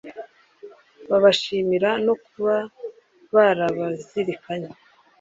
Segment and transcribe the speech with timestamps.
[1.09, 2.55] babashimira no kuba
[3.33, 4.71] barabazirikanye